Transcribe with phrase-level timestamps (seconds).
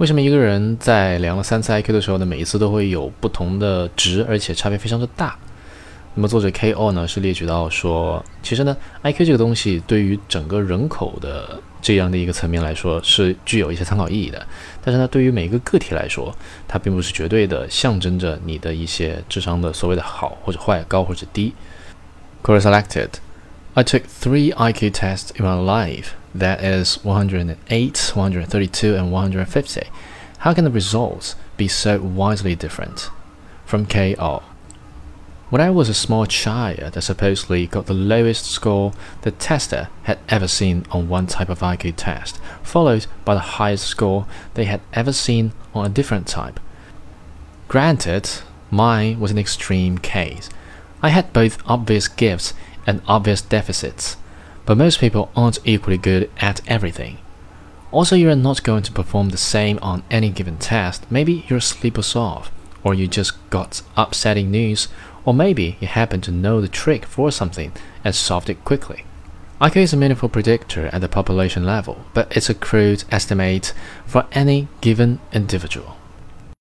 [0.00, 5.36] 为什么一个人在量了三次 IQ 的时候呢，每一次都会有不同的值，而且差别非常的大？
[6.14, 14.46] 那么作者 K.O 呢是列举到说，其实呢，IQ 这个东西对于整个人口的这样的一个层面来说是具有一些参考意义的，
[14.82, 16.34] 但是呢，对于每一个个体来说，
[16.66, 21.52] 它并不是绝对的象征着你的一些智商的所谓的好或者坏、高或者低。
[22.42, 23.10] Core selected.
[23.76, 26.16] I took three IQ tests in my life.
[26.34, 29.82] That is 108, 132, and 150.
[30.38, 33.10] How can the results be so widely different?
[33.64, 34.42] From KO.
[35.50, 40.18] When I was a small child, I supposedly got the lowest score the tester had
[40.28, 44.80] ever seen on one type of IQ test, followed by the highest score they had
[44.92, 46.58] ever seen on a different type.
[47.68, 48.30] Granted,
[48.70, 50.48] mine was an extreme case.
[51.02, 52.52] I had both obvious gifts
[52.90, 54.16] and obvious deficits
[54.70, 57.18] but most people aren't equally good at everything.
[57.90, 61.10] Also, you are not going to perform the same on any given test.
[61.10, 62.52] Maybe you're asleep off,
[62.84, 64.86] or you just got upsetting news,
[65.24, 67.72] or maybe you happen to know the trick for something
[68.04, 69.04] and solved it quickly.
[69.60, 73.74] IQ is a meaningful predictor at the population level, but it's a crude estimate
[74.06, 75.96] for any given individual.